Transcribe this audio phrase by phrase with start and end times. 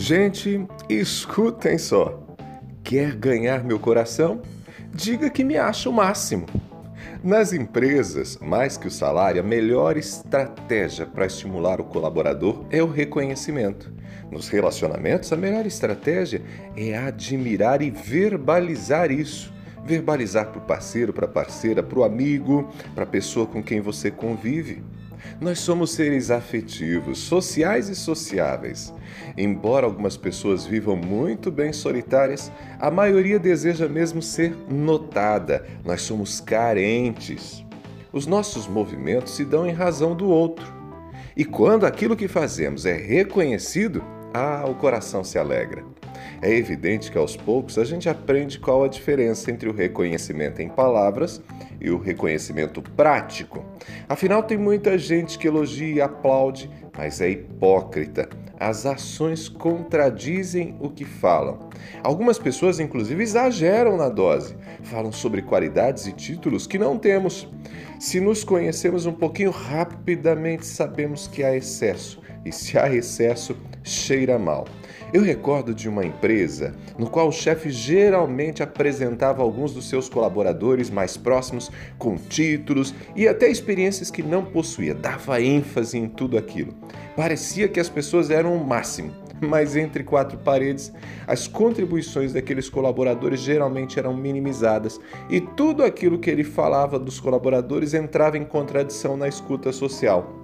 [0.00, 2.26] Gente, escutem só.
[2.82, 4.40] Quer ganhar meu coração?
[4.94, 6.46] Diga que me acha o máximo.
[7.22, 12.90] Nas empresas, mais que o salário, a melhor estratégia para estimular o colaborador é o
[12.90, 13.92] reconhecimento.
[14.30, 16.40] Nos relacionamentos, a melhor estratégia
[16.74, 19.52] é admirar e verbalizar isso.
[19.84, 23.82] Verbalizar para o parceiro, para a parceira, para o amigo, para a pessoa com quem
[23.82, 24.82] você convive.
[25.40, 28.92] Nós somos seres afetivos, sociais e sociáveis.
[29.36, 35.66] Embora algumas pessoas vivam muito bem solitárias, a maioria deseja mesmo ser notada.
[35.84, 37.64] Nós somos carentes.
[38.12, 40.66] Os nossos movimentos se dão em razão do outro.
[41.36, 44.02] E quando aquilo que fazemos é reconhecido,
[44.34, 45.84] ah, o coração se alegra.
[46.42, 50.68] É evidente que aos poucos a gente aprende qual a diferença entre o reconhecimento em
[50.68, 51.40] palavras
[51.80, 53.64] e o reconhecimento prático.
[54.08, 58.28] Afinal, tem muita gente que elogia e aplaude, mas é hipócrita.
[58.58, 61.70] As ações contradizem o que falam.
[62.02, 67.48] Algumas pessoas, inclusive, exageram na dose, falam sobre qualidades e títulos que não temos.
[67.98, 74.38] Se nos conhecemos um pouquinho rapidamente, sabemos que há excesso, e se há excesso, cheira
[74.38, 74.66] mal.
[75.12, 80.90] Eu recordo de uma empresa no qual o chefe geralmente apresentava alguns dos seus colaboradores
[80.90, 86.74] mais próximos com títulos e até experiências que não possuía, dava ênfase em tudo aquilo.
[87.16, 90.92] Parecia que as pessoas eram o máximo, mas entre quatro paredes,
[91.26, 97.94] as contribuições daqueles colaboradores geralmente eram minimizadas e tudo aquilo que ele falava dos colaboradores
[97.94, 100.39] entrava em contradição na escuta social.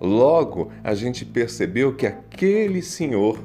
[0.00, 3.38] Logo, a gente percebeu que aquele senhor,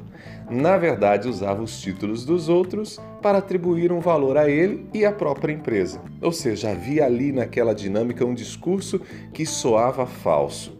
[0.48, 5.12] na verdade, usava os títulos dos outros para atribuir um valor a ele e à
[5.12, 6.00] própria empresa.
[6.20, 9.00] Ou seja, havia ali naquela dinâmica um discurso
[9.32, 10.78] que soava falso.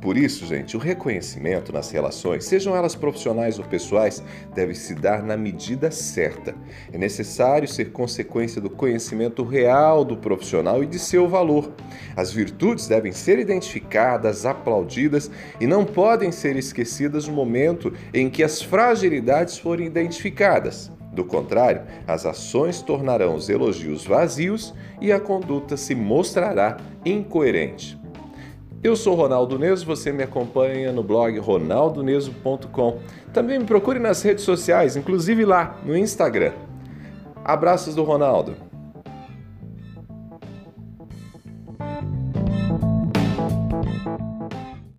[0.00, 4.22] Por isso, gente, o reconhecimento nas relações, sejam elas profissionais ou pessoais,
[4.54, 6.54] deve se dar na medida certa.
[6.92, 11.72] É necessário ser consequência do conhecimento real do profissional e de seu valor.
[12.16, 15.30] As virtudes devem ser identificadas, aplaudidas
[15.60, 20.92] e não podem ser esquecidas no momento em que as fragilidades forem identificadas.
[21.12, 28.03] Do contrário, as ações tornarão os elogios vazios e a conduta se mostrará incoerente.
[28.84, 32.98] Eu sou Ronaldo Neso, você me acompanha no blog ronaldoneso.com.
[33.32, 36.52] Também me procure nas redes sociais, inclusive lá no Instagram.
[37.42, 38.54] Abraços do Ronaldo.